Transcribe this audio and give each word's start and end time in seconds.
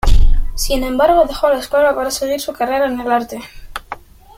Sin 0.55 0.83
embargo 0.83 1.25
dejó 1.27 1.49
la 1.51 1.59
escuela 1.59 1.93
para 1.93 2.09
seguir 2.09 2.41
su 2.41 2.53
carrera 2.53 2.87
en 2.87 2.99
el 2.99 3.11
arte. 3.11 3.39